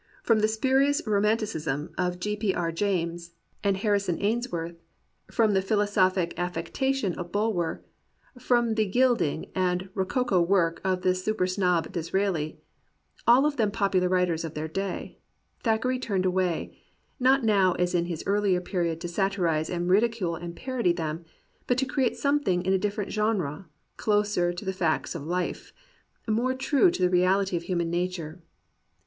From 0.23 0.39
the 0.39 0.47
spurious 0.47 1.05
romanticism 1.05 1.93
of 1.95 2.19
G. 2.19 2.35
P. 2.35 2.55
R. 2.55 2.71
James 2.71 3.33
119 3.63 4.13
COMPANIONABLE 4.15 4.17
BOOKS 4.17 4.17
and 4.17 4.17
Harrison 4.17 4.19
Ainsworth, 4.19 4.83
from 5.31 5.53
the 5.53 5.61
philosophic 5.61 6.33
af 6.39 6.53
fectation 6.55 7.15
of 7.17 7.31
Bulwer, 7.31 7.83
from 8.39 8.73
the 8.73 8.87
gilding 8.87 9.51
and 9.53 9.89
rococo 9.93 10.41
work 10.41 10.81
of 10.83 11.03
the 11.03 11.13
super 11.13 11.45
snob 11.45 11.91
Disraeli— 11.91 12.57
all 13.27 13.45
of 13.45 13.57
them 13.57 13.69
pop 13.69 13.93
ular 13.93 14.09
writers 14.09 14.43
of 14.43 14.55
their 14.55 14.67
day— 14.67 15.19
^Thackeray 15.63 16.01
turned 16.01 16.25
away, 16.25 16.79
not 17.19 17.43
now 17.43 17.73
as 17.73 17.93
in 17.93 18.05
his 18.05 18.23
earlier 18.25 18.59
period 18.59 18.99
to 19.01 19.07
satirize 19.07 19.69
and 19.69 19.87
ridi 19.87 20.09
cule 20.09 20.35
and 20.35 20.55
parody 20.55 20.93
them, 20.93 21.25
but 21.67 21.77
to 21.77 21.85
create 21.85 22.17
something 22.17 22.65
in 22.65 22.73
a 22.73 22.79
different 22.79 23.11
genre, 23.13 23.67
closer 23.97 24.51
to 24.51 24.65
the 24.65 24.73
facts 24.73 25.13
of 25.13 25.21
life, 25.27 25.71
more 26.27 26.55
true 26.55 26.89
to 26.89 27.03
the 27.03 27.09
reality 27.11 27.55
of 27.55 27.61
human 27.61 27.91
nature. 27.91 28.41